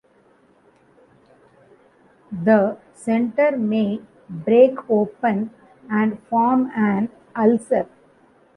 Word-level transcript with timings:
The 2.41 2.79
center 2.95 3.55
may 3.55 4.01
break 4.27 4.89
open 4.89 5.51
and 5.91 6.17
form 6.27 6.71
an 6.75 7.09
ulcer. 7.35 7.87